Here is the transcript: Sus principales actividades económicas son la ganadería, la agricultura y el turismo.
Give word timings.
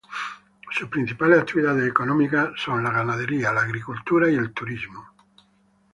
Sus 0.71 0.89
principales 0.89 1.39
actividades 1.41 1.87
económicas 1.87 2.59
son 2.59 2.83
la 2.83 2.89
ganadería, 2.89 3.53
la 3.53 3.61
agricultura 3.61 4.31
y 4.31 4.33
el 4.35 4.51
turismo. 4.51 5.05